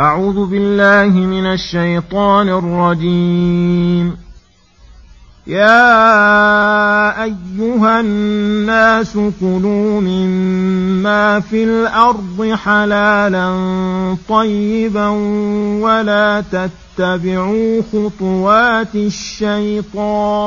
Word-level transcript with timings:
أعوذ 0.00 0.46
بالله 0.46 1.20
من 1.20 1.46
الشيطان 1.46 2.48
الرجيم. 2.48 4.16
يا 5.46 7.22
أيها 7.24 8.00
الناس 8.00 9.12
كلوا 9.40 10.00
مما 10.00 11.40
في 11.40 11.64
الأرض 11.64 12.52
حلالا 12.64 13.56
طيبا 14.28 15.08
ولا 15.80 16.44
تتبعوا 16.52 17.82
خطوات 17.92 18.94
الشيطان 18.94 20.46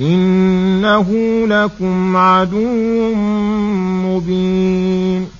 إنه 0.00 1.06
لكم 1.46 2.16
عدو 2.16 3.14
مبين. 4.04 5.39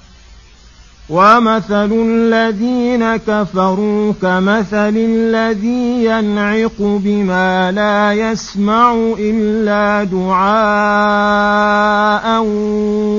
ومثل 1.11 1.91
الذين 1.91 3.15
كفروا 3.17 4.13
كمثل 4.21 4.95
الذي 4.95 6.05
ينعق 6.05 6.77
بما 6.79 7.71
لا 7.71 8.13
يسمع 8.13 8.93
إلا 9.19 10.03
دعاء 10.03 10.83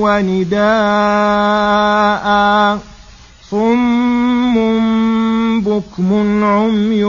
ونداء 0.03 0.63
صم 3.49 4.55
بكم 5.61 6.43
عمي 6.43 7.03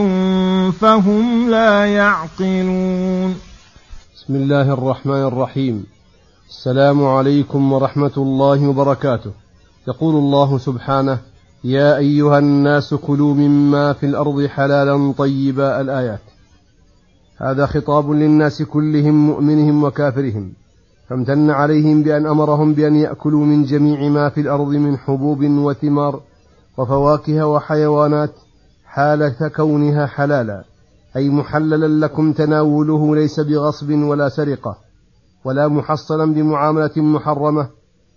فهم 0.80 1.50
لا 1.50 1.86
يعقلون 1.86 3.36
بسم 4.16 4.34
الله 4.34 4.72
الرحمن 4.72 5.22
الرحيم 5.22 5.86
السلام 6.48 7.04
عليكم 7.04 7.72
ورحمة 7.72 8.12
الله 8.16 8.68
وبركاته 8.68 9.43
يقول 9.88 10.14
الله 10.14 10.58
سبحانه 10.58 11.18
يا 11.64 11.96
أيها 11.96 12.38
الناس 12.38 12.94
كلوا 12.94 13.34
مما 13.34 13.92
في 13.92 14.06
الأرض 14.06 14.46
حلالا 14.46 15.12
طيبا. 15.12 15.80
الآيات 15.80 16.20
هذا 17.36 17.66
خطاب 17.66 18.10
للناس 18.10 18.62
كلهم 18.62 19.26
مؤمنهم 19.26 19.84
وكافرهم. 19.84 20.52
فامتن 21.08 21.50
عليهم 21.50 22.02
بأن 22.02 22.26
أمرهم 22.26 22.74
بأن 22.74 22.96
يأكلوا 22.96 23.44
من 23.44 23.64
جميع 23.64 24.08
ما 24.08 24.28
في 24.28 24.40
الأرض 24.40 24.68
من 24.68 24.96
حبوب 24.96 25.44
وثمار 25.44 26.20
وفواكه 26.78 27.46
وحيوانات 27.46 28.30
حاله 28.84 29.48
كونها 29.48 30.06
حلالا 30.06 30.64
أي 31.16 31.28
محللا 31.28 32.06
لكم 32.06 32.32
تناوله 32.32 33.16
ليس 33.16 33.40
بغصب 33.40 33.90
ولا 33.90 34.28
سرقة 34.28 34.76
ولا 35.44 35.68
محصلا 35.68 36.34
بمعاملة 36.34 36.92
محرمة 36.96 37.68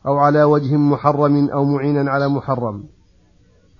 أو 0.07 0.17
على 0.17 0.43
وجه 0.43 0.77
محرم 0.77 1.49
أو 1.49 1.65
معينا 1.65 2.11
على 2.11 2.27
محرم. 2.27 2.83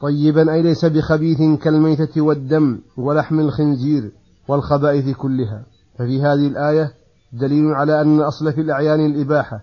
طيبا 0.02 0.54
أي 0.54 0.62
ليس 0.62 0.86
بخبيث 0.86 1.62
كالميتة 1.62 2.22
والدم 2.22 2.80
ولحم 2.98 3.40
الخنزير 3.40 4.12
والخبائث 4.48 5.18
كلها. 5.18 5.64
ففي 5.98 6.22
هذه 6.22 6.48
الآية 6.48 6.92
دليل 7.34 7.74
على 7.74 8.02
أن 8.02 8.20
الأصل 8.20 8.54
في 8.54 8.62
الأعيان 8.62 9.06
الإباحة 9.06 9.62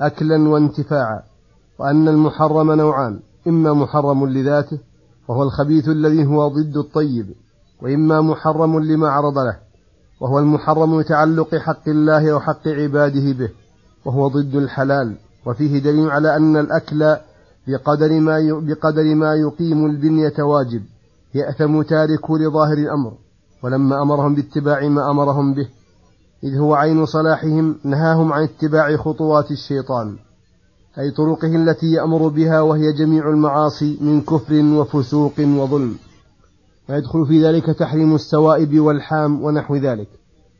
أكلا 0.00 0.48
وانتفاعا 0.48 1.22
وأن 1.78 2.08
المحرم 2.08 2.72
نوعان 2.72 3.20
إما 3.48 3.72
محرم 3.72 4.26
لذاته 4.26 4.78
وهو 5.28 5.42
الخبيث 5.42 5.88
الذي 5.88 6.26
هو 6.26 6.48
ضد 6.48 6.76
الطيب 6.76 7.34
وإما 7.82 8.20
محرم 8.20 8.78
لما 8.78 9.08
عرض 9.08 9.38
له 9.38 9.56
وهو 10.20 10.38
المحرم 10.38 11.00
لتعلق 11.00 11.54
حق 11.54 11.88
الله 11.88 12.34
وحق 12.34 12.68
عباده 12.68 13.32
به 13.32 13.50
وهو 14.04 14.28
ضد 14.28 14.54
الحلال. 14.54 15.16
وفيه 15.46 15.78
دليل 15.78 16.10
على 16.10 16.36
أن 16.36 16.56
الأكل 16.56 17.16
بقدر 17.68 18.20
ما 18.20 18.60
بقدر 18.62 19.14
ما 19.14 19.34
يقيم 19.34 19.86
البنية 19.86 20.42
واجب. 20.42 20.82
يأثم 21.34 21.82
تارك 21.82 22.30
لظاهر 22.30 22.78
الأمر. 22.78 23.12
ولما 23.62 24.02
أمرهم 24.02 24.34
باتباع 24.34 24.88
ما 24.88 25.10
أمرهم 25.10 25.54
به. 25.54 25.68
إذ 26.44 26.58
هو 26.58 26.74
عين 26.74 27.06
صلاحهم 27.06 27.76
نهاهم 27.84 28.32
عن 28.32 28.42
اتباع 28.42 28.96
خطوات 28.96 29.50
الشيطان. 29.50 30.16
أي 30.98 31.10
طرقه 31.10 31.56
التي 31.56 31.86
يأمر 31.86 32.28
بها 32.28 32.60
وهي 32.60 32.92
جميع 32.92 33.28
المعاصي 33.28 33.98
من 34.00 34.20
كفر 34.20 34.54
وفسوق 34.54 35.32
وظلم. 35.38 35.94
ويدخل 36.88 37.26
في 37.26 37.46
ذلك 37.46 37.66
تحريم 37.66 38.14
السوائب 38.14 38.80
والحام 38.80 39.44
ونحو 39.44 39.76
ذلك. 39.76 40.08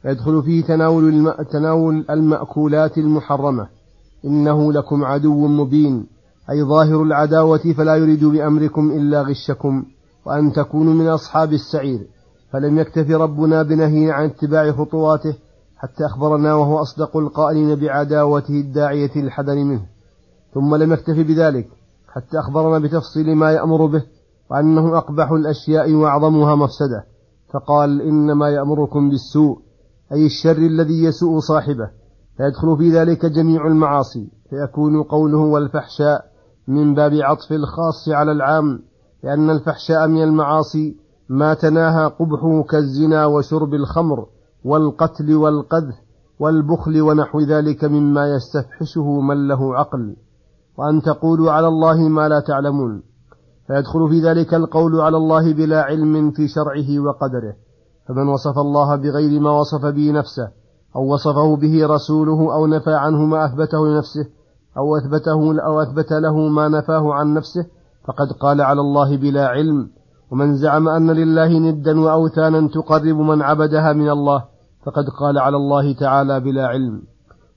ويدخل 0.04 0.42
فيه 0.42 0.64
تناول. 0.64 1.34
تناول 1.52 2.04
المأكولات 2.10 2.98
المحرمة. 2.98 3.81
إنه 4.24 4.72
لكم 4.72 5.04
عدو 5.04 5.46
مبين 5.46 6.06
أي 6.50 6.62
ظاهر 6.62 7.02
العداوة 7.02 7.72
فلا 7.76 7.96
يريد 7.96 8.24
بأمركم 8.24 8.90
إلا 8.90 9.22
غشكم 9.22 9.84
وأن 10.26 10.52
تكونوا 10.52 10.94
من 10.94 11.08
أصحاب 11.08 11.52
السعير. 11.52 12.06
فلم 12.52 12.78
يكتف 12.78 13.10
ربنا 13.10 13.62
بنهي 13.62 14.10
عن 14.10 14.24
اتباع 14.24 14.72
خطواته 14.72 15.34
حتى 15.76 16.06
أخبرنا 16.06 16.54
وهو 16.54 16.82
أصدق 16.82 17.16
القائلين 17.16 17.74
بعداوته 17.74 18.60
الداعية 18.60 19.10
للحذر 19.16 19.54
منه. 19.54 19.86
ثم 20.54 20.74
لم 20.74 20.92
يكتف 20.92 21.16
بذلك 21.18 21.68
حتى 22.08 22.38
أخبرنا 22.38 22.78
بتفصيل 22.78 23.36
ما 23.36 23.52
يأمر 23.52 23.86
به 23.86 24.02
وأنه 24.50 24.98
أقبح 24.98 25.30
الأشياء 25.30 25.92
وأعظمها 25.92 26.54
مفسدة. 26.54 27.04
فقال 27.52 28.02
إنما 28.02 28.48
يأمركم 28.48 29.10
بالسوء 29.10 29.58
أي 30.12 30.26
الشر 30.26 30.58
الذي 30.58 31.04
يسوء 31.04 31.38
صاحبه. 31.38 32.01
فيدخل 32.36 32.76
في 32.76 32.90
ذلك 32.90 33.26
جميع 33.26 33.66
المعاصي 33.66 34.30
فيكون 34.50 35.02
قوله 35.02 35.38
والفحشاء 35.38 36.24
من 36.68 36.94
باب 36.94 37.12
عطف 37.14 37.52
الخاص 37.52 38.08
على 38.08 38.32
العام 38.32 38.78
لأن 39.24 39.50
الفحشاء 39.50 40.08
من 40.08 40.22
المعاصي 40.22 40.96
ما 41.28 41.54
تناهى 41.54 42.06
قبحه 42.06 42.62
كالزنا 42.62 43.26
وشرب 43.26 43.74
الخمر 43.74 44.26
والقتل 44.64 45.34
والقذف 45.34 45.94
والبخل 46.38 47.00
ونحو 47.00 47.40
ذلك 47.40 47.84
مما 47.84 48.34
يستفحشه 48.34 49.20
من 49.20 49.48
له 49.48 49.74
عقل. 49.74 50.16
وأن 50.78 51.02
تقولوا 51.02 51.52
على 51.52 51.68
الله 51.68 52.08
ما 52.08 52.28
لا 52.28 52.40
تعلمون. 52.40 53.02
فيدخل 53.66 54.08
في 54.08 54.20
ذلك 54.20 54.54
القول 54.54 55.00
على 55.00 55.16
الله 55.16 55.52
بلا 55.52 55.82
علم 55.82 56.30
في 56.30 56.48
شرعه 56.48 57.00
وقدره. 57.00 57.54
فمن 58.08 58.28
وصف 58.28 58.58
الله 58.58 58.96
بغير 58.96 59.40
ما 59.40 59.50
وصف 59.50 59.86
به 59.86 60.12
نفسه 60.12 60.61
أو 60.96 61.12
وصفه 61.14 61.56
به 61.56 61.86
رسوله 61.86 62.54
أو 62.54 62.66
نفى 62.66 62.94
عنه 62.94 63.24
ما 63.24 63.44
أثبته 63.44 63.86
لنفسه 63.86 64.26
أو 64.76 64.96
أثبته 64.96 65.62
أو 65.66 65.80
أثبت 65.80 66.12
له 66.12 66.48
ما 66.48 66.68
نفاه 66.68 67.14
عن 67.14 67.34
نفسه 67.34 67.66
فقد 68.04 68.32
قال 68.40 68.60
على 68.60 68.80
الله 68.80 69.16
بلا 69.16 69.46
علم. 69.46 69.88
ومن 70.30 70.56
زعم 70.56 70.88
أن 70.88 71.10
لله 71.10 71.58
ندا 71.58 72.00
وأوثانا 72.00 72.68
تقرب 72.68 73.16
من 73.16 73.42
عبدها 73.42 73.92
من 73.92 74.10
الله 74.10 74.44
فقد 74.84 75.04
قال 75.20 75.38
على 75.38 75.56
الله 75.56 75.92
تعالى 75.92 76.40
بلا 76.40 76.66
علم. 76.66 77.02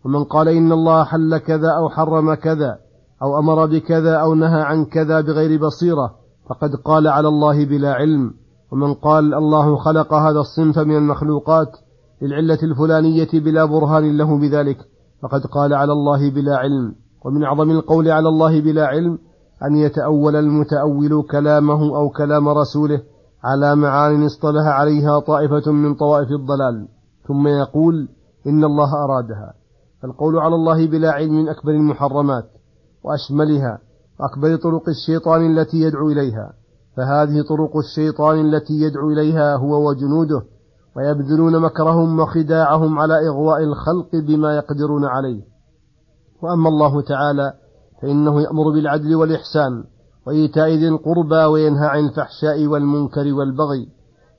ومن 0.06 0.24
قال 0.24 0.48
إن 0.48 0.72
الله 0.72 1.04
حل 1.04 1.38
كذا 1.38 1.70
أو 1.70 1.90
حرم 1.90 2.34
كذا 2.34 2.78
أو 3.22 3.40
أمر 3.40 3.66
بكذا 3.66 4.16
أو 4.16 4.34
نهى 4.34 4.62
عن 4.62 4.86
كذا 4.86 5.22
بغير 5.22 5.62
بصيرة 5.62 6.14
فقد 6.50 6.76
قال 6.86 7.08
على 7.08 7.28
الله 7.28 7.66
بلا 7.66 7.94
علم. 7.94 8.34
ومن 8.72 8.94
قال 8.94 9.34
الله 9.34 9.76
خلق 9.76 10.14
هذا 10.14 10.40
الصنف 10.40 10.78
من 10.80 10.98
المخلوقات 10.98 11.78
للعلة 12.22 12.60
الفلانية 12.64 13.30
بلا 13.34 13.66
برهان 13.66 14.18
له 14.18 14.40
بذلك. 14.40 14.78
فقد 15.22 15.46
قال 15.46 15.74
على 15.74 15.92
الله 15.92 16.32
بلا 16.32 16.58
علم. 16.58 16.96
ومن 17.26 17.44
أعظم 17.44 17.72
القول 17.72 18.12
على 18.12 18.30
الله 18.30 18.62
بلا 18.62 18.86
علم 18.86 19.18
أن 19.64 19.76
يتأول 19.76 20.36
المتأول 20.36 21.24
كلامه 21.32 21.98
أو 21.98 22.10
كلام 22.10 22.50
رسوله 22.50 23.02
على 23.44 23.76
معان 23.76 24.26
اصطلح 24.26 24.66
عليها 24.66 25.20
طائفة 25.20 25.72
من 25.72 25.94
طوائف 25.94 26.32
الضلال. 26.32 26.88
ثم 27.28 27.48
يقول 27.48 28.08
إن 28.48 28.64
الله 28.64 29.04
أرادها. 29.04 29.54
فالقول 30.02 30.38
على 30.38 30.56
الله 30.56 30.88
بلا 30.88 31.12
علم 31.12 31.34
من 31.34 31.50
أكبر 31.50 31.72
المحرمات 31.72 32.46
وأشملها 33.04 33.80
وأكبر 34.20 34.56
طرق 34.56 34.90
الشيطان 34.90 35.58
التي 35.58 35.78
يدعو 35.78 36.10
إليها. 36.10 36.54
فهذه 36.98 37.42
طرق 37.50 37.78
الشيطان 37.78 38.46
التي 38.46 38.74
يدعو 38.74 39.12
إليها 39.12 39.56
هو 39.56 39.90
وجنوده 39.90 40.42
ويبذلون 40.96 41.62
مكرهم 41.62 42.20
وخداعهم 42.20 43.00
على 43.00 43.28
إغواء 43.28 43.64
الخلق 43.64 44.16
بما 44.16 44.56
يقدرون 44.56 45.06
عليه. 45.06 45.42
وأما 46.42 46.70
الله 46.70 47.02
تعالى 47.02 47.54
فإنه 48.02 48.42
يأمر 48.42 48.70
بالعدل 48.70 49.16
والإحسان 49.16 49.84
وإيتاء 50.28 50.70
ذي 50.70 50.88
القربى 50.88 51.44
وينهى 51.44 51.88
عن 51.88 52.06
الفحشاء 52.06 52.68
والمنكر 52.68 53.34
والبغي 53.34 53.90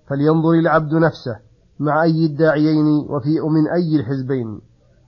فلينظر 0.08 0.50
العبد 0.50 0.94
نفسه 0.94 1.37
مع 1.81 2.03
أي 2.03 2.26
الداعيين 2.26 2.87
وفي 2.87 3.41
من 3.41 3.69
أي 3.69 4.00
الحزبين. 4.00 4.61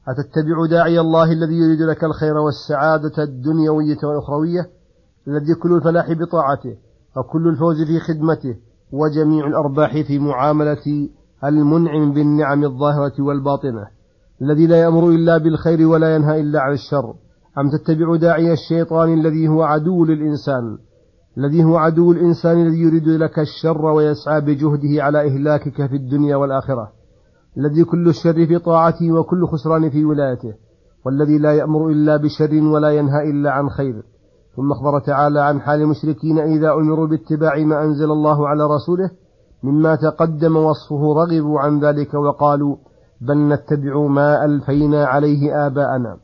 أتتبع 0.09 0.67
داعي 0.71 1.01
الله 1.01 1.33
الذي 1.33 1.55
يريد 1.55 1.83
لك 1.83 2.05
الخير 2.05 2.37
والسعادة 2.37 3.23
الدنيوية 3.23 3.99
والأخروية 4.05 4.71
الذي 5.29 5.55
كل 5.55 5.73
الفلاح 5.73 6.13
بطاعته 6.13 6.77
وكل 7.17 7.49
الفوز 7.49 7.77
في 7.83 8.01
خدمته 8.01 8.57
وجميع 8.93 9.47
الأرباح 9.47 10.01
في 10.01 10.19
معاملة 10.19 11.09
المنعم 11.45 12.13
بالنعم 12.13 12.65
الظاهرة 12.65 13.13
والباطنة 13.19 13.87
الذي 14.43 14.67
لا 14.67 14.77
يأمر 14.77 15.09
إلا 15.09 15.39
بالخير 15.39 15.87
ولا 15.87 16.15
ينهى 16.15 16.41
إلا 16.41 16.61
عن 16.61 16.73
الشر. 16.73 17.15
أم 17.59 17.71
تتبع 17.71 18.17
داعي 18.17 18.53
الشيطان 18.53 19.15
الذي 19.15 19.49
هو 19.49 19.63
عدو 19.63 20.05
للإنسان؟ 20.05 20.79
الذي 21.39 21.65
هو 21.65 21.77
عدو 21.77 22.13
الإنسان 22.13 22.67
الذي 22.67 22.79
يريد 22.79 23.09
لك 23.09 23.39
الشر 23.39 23.87
ويسعى 23.87 24.41
بجهده 24.41 25.05
على 25.05 25.27
إهلاكك 25.27 25.87
في 25.87 25.97
الدنيا 25.97 26.37
والآخرة. 26.37 26.93
الذي 27.59 27.85
كل 27.85 28.09
الشر 28.09 28.47
في 28.47 28.59
طاعته 28.59 29.13
وكل 29.13 29.47
خسران 29.47 29.91
في 29.91 30.05
ولايته. 30.05 30.55
والذي 31.07 31.39
لا 31.39 31.53
يأمر 31.53 31.89
إلا 31.89 32.17
بشر 32.17 32.55
ولا 32.55 32.91
ينهى 32.91 33.31
إلا 33.31 33.51
عن 33.51 33.71
خير. 33.71 34.03
ثم 34.57 34.73
أخبر 34.73 35.01
تعالى 35.01 35.41
عن 35.41 35.61
حال 35.61 35.81
المشركين 35.81 36.39
إذا 36.39 36.73
أمروا 36.73 37.07
باتباع 37.07 37.59
ما 37.59 37.85
أنزل 37.85 38.11
الله 38.11 38.49
على 38.49 38.67
رسوله 38.67 39.11
مما 39.63 39.95
تقدم 39.95 40.57
وصفه 40.57 41.15
رغبوا 41.15 41.61
عن 41.61 41.85
ذلك 41.85 42.15
وقالوا 42.15 42.77
بل 43.21 43.49
نتبع 43.49 44.07
ما 44.07 44.45
ألفينا 44.45 45.07
عليه 45.07 45.67
آباءنا. 45.67 46.17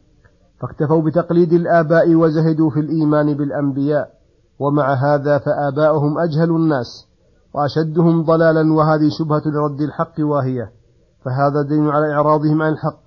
فاكتفوا 0.60 1.02
بتقليد 1.02 1.52
الآباء 1.52 2.14
وزهدوا 2.14 2.70
في 2.70 2.80
الإيمان 2.80 3.36
بالأنبياء. 3.36 4.10
ومع 4.58 4.94
هذا 4.94 5.38
فآباؤهم 5.38 6.18
أجهل 6.18 6.50
الناس 6.50 7.06
وأشدهم 7.54 8.22
ضلالا 8.22 8.72
وهذه 8.72 9.08
شبهة 9.18 9.42
لرد 9.46 9.80
الحق 9.80 10.14
واهية. 10.18 10.70
فهذا 11.24 11.62
دين 11.68 11.88
على 11.88 12.12
إعراضهم 12.12 12.62
عن 12.62 12.72
الحق 12.72 13.00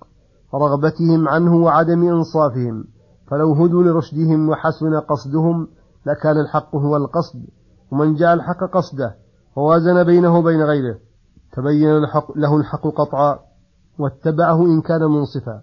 ورغبتهم 0.52 1.28
عنه 1.28 1.56
وعدم 1.56 2.08
إنصافهم. 2.08 2.84
فلو 3.26 3.52
هدوا 3.52 3.82
لرشدهم 3.82 4.48
وحسن 4.48 5.00
قصدهم 5.00 5.68
لكان 6.06 6.40
الحق 6.40 6.76
هو 6.76 6.96
القصد. 6.96 7.46
ومن 7.92 8.14
جعل 8.14 8.36
الحق 8.36 8.64
قصده. 8.74 9.14
ووازن 9.58 10.04
بينه 10.04 10.38
وبين 10.38 10.62
غيره. 10.62 10.96
تبين 11.56 11.96
الحق 11.96 12.38
له 12.38 12.56
الحق 12.56 12.86
قطعا 12.86 13.38
واتبعه 13.98 14.64
إن 14.64 14.80
كان 14.80 15.02
منصفا. 15.02 15.60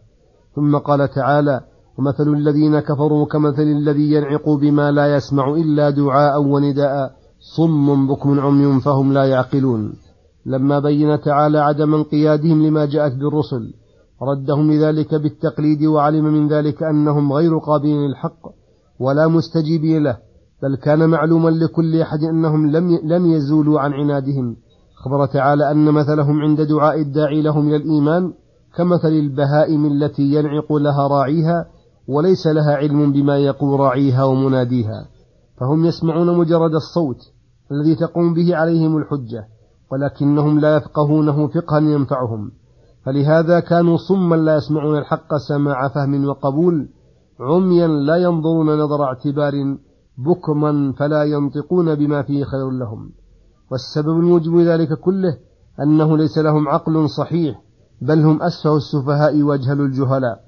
ثم 0.56 0.78
قال 0.78 1.10
تعالى 1.10 1.62
ومثل 1.98 2.28
الذين 2.34 2.80
كفروا 2.80 3.26
كمثل 3.26 3.62
الذي 3.62 4.12
ينعق 4.12 4.50
بما 4.50 4.92
لا 4.92 5.16
يسمع 5.16 5.50
إلا 5.50 5.90
دعاء 5.90 6.42
ونداء. 6.42 7.12
صم 7.58 8.08
بكم 8.08 8.40
عمي 8.40 8.82
فهم 8.82 9.14
لا 9.14 9.26
يعقلون. 9.26 9.94
لما 10.46 10.80
بين 10.80 11.22
تعالى 11.22 11.60
عدم 11.60 11.96
انقيادهم 11.96 12.68
لما 12.68 12.86
جاءت 12.86 13.14
بالرسل 13.14 13.74
ردهم 14.22 14.72
لذلك 14.72 15.16
بالتقليد 15.16 15.84
وعلم 15.84 16.26
من 16.26 16.48
ذلك 16.48 16.84
أنهم 16.84 17.34
غير 17.34 17.58
قابلين 17.58 18.08
للحق 18.08 18.42
ولا 19.00 19.28
مستجيبين 19.28 20.04
له. 20.04 20.18
بل 20.66 20.76
كان 20.76 21.10
معلوما 21.10 21.50
لكل 21.50 22.02
أحد 22.02 22.24
أنهم 22.24 22.72
لم 22.72 23.00
لم 23.04 23.26
يزولوا 23.26 23.80
عن 23.80 23.94
عنادهم. 23.94 24.56
أخبر 25.00 25.26
تعالى 25.26 25.72
أن 25.72 25.92
مثلهم 25.92 26.42
عند 26.42 26.62
دعاء 26.62 27.02
الداعي 27.02 27.42
لهم 27.42 27.68
إلى 27.68 27.76
الإيمان 27.76 28.34
كمثل 28.78 29.08
البهائم 29.08 29.86
التي 29.86 30.24
ينعق 30.24 30.74
لها 30.74 31.08
راعيها 31.08 31.66
وليس 32.08 32.48
لها 32.48 32.76
علم 32.76 33.12
بما 33.12 33.38
يقول 33.38 33.80
راعيها 33.80 34.24
ومناديها. 34.24 35.08
فهم 35.60 35.86
يسمعون 35.86 36.38
مجرد 36.38 36.76
الصوت 36.76 37.18
الذي 37.72 37.96
تقوم 37.96 38.34
به 38.34 38.56
عليهم 38.56 38.98
الحجة 38.98 39.48
ولكنهم 39.92 40.60
لا 40.60 40.76
يفقهونه 40.76 41.48
فقها 41.48 41.80
ينفعهم. 41.80 42.52
فلهذا 43.06 43.60
كانوا 43.60 43.98
صما 43.98 44.36
لا 44.36 44.56
يسمعون 44.56 44.98
الحق 44.98 45.36
سماع 45.48 45.88
فهم 45.88 46.26
وقبول 46.26 46.88
عميا 47.40 47.88
لا 47.88 48.16
ينظرون 48.16 48.80
نظر 48.80 49.04
اعتبار 49.04 49.54
بكما 50.18 50.94
فلا 50.98 51.24
ينطقون 51.24 51.96
بما 51.96 52.22
فيه 52.22 52.44
خير 52.44 52.70
لهم. 52.70 53.12
والسبب 53.72 54.20
الموجب 54.20 54.58
ذلك 54.58 55.00
كله 55.00 55.38
أنه 55.80 56.18
ليس 56.18 56.38
لهم 56.38 56.68
عقل 56.68 57.10
صحيح 57.10 57.62
بل 58.02 58.20
هم 58.20 58.44
أسفه 58.44 58.78
السفهاء 58.78 59.42
وأجهل 59.42 59.82
الجهلاء. 59.82 60.46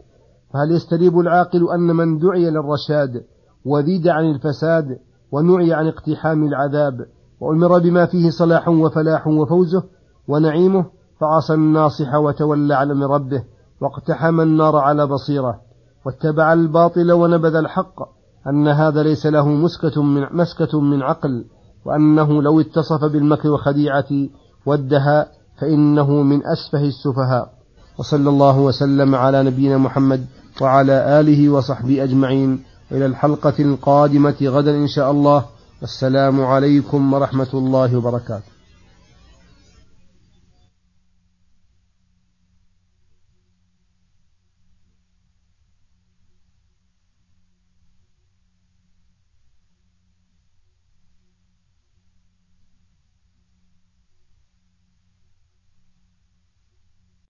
فهل 0.53 0.71
يستريب 0.71 1.19
العاقل 1.19 1.69
أن 1.69 1.95
من 1.95 2.17
دعي 2.17 2.49
للرشاد 2.49 3.23
وذيد 3.65 4.07
عن 4.07 4.31
الفساد 4.31 4.99
ونعي 5.31 5.73
عن 5.73 5.87
اقتحام 5.87 6.43
العذاب 6.43 7.05
وأمر 7.39 7.79
بما 7.79 8.05
فيه 8.05 8.29
صلاح 8.29 8.67
وفلاح 8.69 9.27
وفوزه 9.27 9.83
ونعيمه 10.27 10.85
فعصى 11.19 11.53
الناصح 11.53 12.15
وتولى 12.15 12.73
عن 12.73 12.91
أمر 12.91 13.15
ربه 13.15 13.43
واقتحم 13.81 14.41
النار 14.41 14.75
على 14.75 15.07
بصيرة 15.07 15.61
واتبع 16.05 16.53
الباطل 16.53 17.11
ونبذ 17.11 17.55
الحق 17.55 18.16
أن 18.49 18.67
هذا 18.67 19.03
ليس 19.03 19.25
له 19.25 19.47
مسكة 19.47 20.03
من, 20.03 20.25
مسكة 20.31 20.81
من 20.81 21.01
عقل 21.01 21.45
وأنه 21.85 22.41
لو 22.41 22.59
اتصف 22.59 23.03
بالمكر 23.03 23.49
والخديعة 23.49 24.05
والدهاء 24.65 25.27
فإنه 25.61 26.11
من 26.11 26.41
أسفه 26.45 26.85
السفهاء. 26.85 27.49
وصلى 27.99 28.29
الله 28.29 28.59
وسلم 28.59 29.15
على 29.15 29.43
نبينا 29.43 29.77
محمد 29.77 30.25
وعلى 30.61 31.19
آله 31.19 31.49
وصحبه 31.49 32.03
أجمعين. 32.03 32.63
إلى 32.91 33.05
الحلقة 33.05 33.53
القادمة 33.59 34.35
غدا 34.41 34.71
إن 34.71 34.87
شاء 34.87 35.11
الله. 35.11 35.45
والسلام 35.81 36.41
عليكم 36.41 37.13
ورحمة 37.13 37.47
الله 37.53 37.97
وبركاته. 37.97 38.56